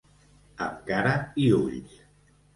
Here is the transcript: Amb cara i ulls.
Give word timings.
Amb 0.67 0.81
cara 0.87 1.13
i 1.45 1.47
ulls. 1.61 2.03